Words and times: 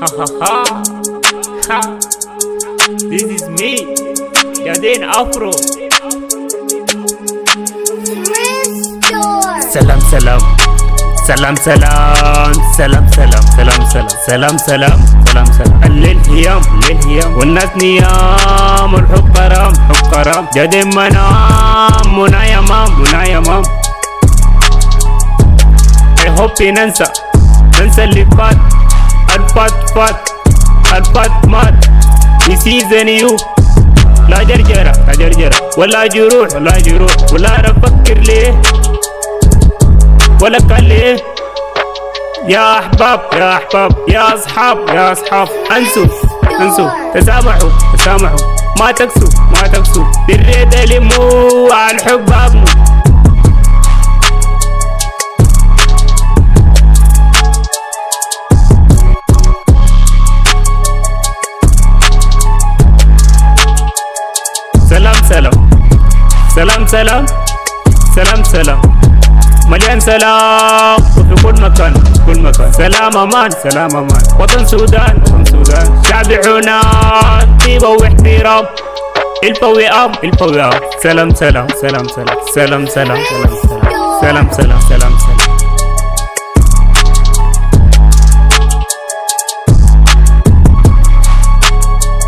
Ha 0.00 0.06
ha 0.18 0.26
ha. 0.40 0.52
Ha. 1.68 1.80
This 3.08 3.24
is 3.36 3.44
me. 3.56 3.72
Jadin 4.64 5.02
Afro. 5.08 5.52
سلام 9.72 10.00
سلام 10.10 10.40
سلام 11.26 11.54
سلام 11.64 11.96
سلام 12.76 13.06
سلام 13.16 13.44
سلام 13.56 13.86
سلام 13.86 13.86
سلام 14.26 14.56
سلام 14.58 14.96
سلام 15.30 15.46
سلام 15.46 15.82
الليل 15.84 16.18
هيام 16.30 16.62
الليل 16.74 16.98
هيام 17.06 17.36
والناس 17.38 17.68
نيام 17.76 18.94
والحب 18.94 19.36
قرام 19.36 19.72
حب 19.88 20.00
قرام 20.14 20.44
جد 20.54 20.74
منام 20.94 22.06
منى 22.18 22.42
يمام 22.52 22.90
منى 23.00 23.30
يمام 23.32 23.62
I 26.26 26.28
hope 26.38 26.60
ننسى 26.62 27.04
ننسى 27.80 28.04
اللي 28.04 28.26
فات 28.38 28.56
الفات 29.36 29.90
فات 29.94 30.28
الفات 30.96 31.30
مات 31.46 31.74
نسيزن 32.50 33.08
يو 33.08 33.36
لا 34.28 34.42
جرجرة 34.42 34.92
لا 35.06 35.12
جرجرة 35.18 35.56
ولا 35.78 36.06
جروح 36.06 36.48
ولا 36.54 36.78
جروح 36.78 37.12
ولا 37.32 37.60
أفكر 37.70 38.18
ليه 38.18 38.62
ولا 40.42 40.58
قال 40.58 40.84
ليه 40.84 41.16
يا 42.48 42.78
احباب 42.78 43.20
يا 43.32 43.56
احباب 43.56 43.92
يا 44.08 44.34
اصحاب 44.34 44.88
يا 44.88 45.12
اصحاب 45.12 45.48
انسوا 45.76 46.06
انسوا 46.60 46.90
تسامحوا 47.14 47.70
تسامحوا 47.98 48.38
ما 48.80 48.90
تكسوا 48.92 49.28
ما 49.52 49.68
تكسوا 49.68 50.04
بالريد 50.28 50.74
لموا 50.92 51.74
على 51.74 51.96
الحب 51.98 52.32
ابنوا 52.32 52.64
سلام 64.90 65.14
سلام. 65.28 65.70
سلام 66.54 66.86
سلام. 66.86 67.26
سلام 68.14 68.42
سلام. 68.44 68.80
مليان 69.66 70.00
سلام. 70.00 70.98
وفي 71.16 71.42
كل 71.42 71.60
مكان 71.62 71.94
كل 72.26 72.40
مكان. 72.42 72.72
سلام 72.72 73.16
أمان 73.16 73.50
سلام 73.50 73.96
أمان. 73.96 74.22
وطن 74.40 74.66
سودان 74.66 75.22
وطن 75.22 75.44
سودان. 75.44 76.02
شعب 76.08 76.32
عنان 76.32 77.58
طيبة 77.58 77.88
واحترام. 77.88 78.64
الفا 79.44 79.66
وئام 79.66 80.12
الفا 80.24 80.46
وئام 80.46 80.80
سلام 81.02 81.34
سلام 81.34 81.66
سلام 81.82 82.08
سلام. 82.08 82.36
سلام 82.54 82.86
سلام 82.86 83.18
سلام 83.30 83.54
سلام. 83.62 84.50
سلام 84.50 84.50
سلام 84.50 84.80
سلام 84.88 85.12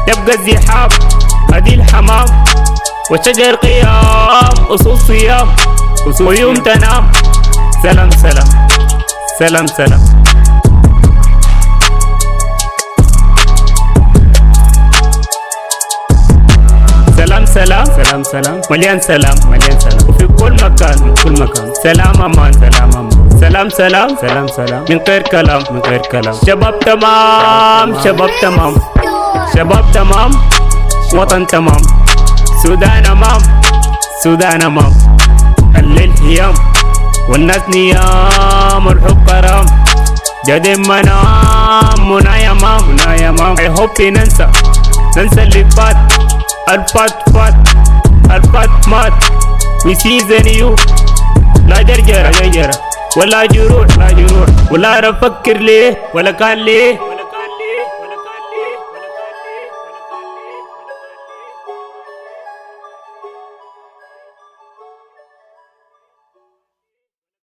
يبقى 0.09 0.35
الزحام 0.35 0.89
هدي 1.53 1.75
الحمام. 1.75 2.42
وشجر 3.11 3.55
قيام 3.55 4.55
أصول 4.71 4.99
صيام 4.99 5.49
ويوم 6.21 6.55
تنام. 6.55 7.13
سلام 7.83 8.11
سلام. 8.11 8.69
سلام 9.39 9.67
سلام. 9.67 10.01
سلام 17.17 17.47
سلام. 17.47 17.85
سلام 17.85 18.23
سلام. 18.23 18.61
مليان 18.71 19.01
سلام. 19.01 19.37
مليان 19.51 19.81
سلام. 19.81 20.09
وفي 20.09 20.27
كل 20.27 20.53
مكان 20.53 21.15
كل 21.25 21.33
مكان. 21.43 21.73
سلام 21.83 22.23
أمان. 22.23 22.53
سلام 22.53 22.91
أمان. 22.93 23.39
سلام 23.41 23.69
سلام. 23.69 24.17
سلام 24.21 24.47
سلام. 24.49 24.85
من 24.91 25.01
غير 25.09 25.23
كلام. 25.23 25.63
من 25.71 25.81
غير 25.81 26.01
كلام. 26.01 26.35
شباب 26.47 26.81
تمام. 26.81 28.03
شباب 28.05 28.31
تمام. 28.43 28.75
شباب 29.57 29.85
تمام. 29.93 30.31
وطن 31.15 31.47
تمام. 31.47 32.02
سودان 32.63 33.07
امام 33.07 33.41
سودان 34.23 34.63
امام 34.63 34.93
الليل 35.77 36.13
هيام 36.23 36.55
والناس 37.29 37.63
نيام 37.69 38.87
والحب 38.87 39.29
قرام 39.29 39.67
جد 40.47 40.67
منام 40.89 41.99
منى 42.11 42.45
يمام 42.45 42.81
منى 42.89 43.23
يمام 43.23 43.57
I 43.57 43.69
hope 43.79 44.01
ننسى. 44.01 44.47
ننسى 45.17 45.43
اللي 45.43 45.65
فات 45.77 45.97
الفات 46.71 47.29
فات 47.35 47.55
الفات 48.31 48.89
مات. 48.89 49.13
We 49.87 49.95
season 49.95 50.47
you 50.47 50.71
لا 51.67 51.83
جرجرة 51.83 52.31
جرجرة 52.31 52.75
ولا 53.17 53.47
جروح. 53.47 53.87
لا 53.99 54.13
جروح. 54.13 54.49
ولا 54.71 55.11
أفكر 55.11 55.57
ليه 55.57 55.99
ولا 56.15 56.31
كان 56.31 56.59
ليه. 56.59 56.99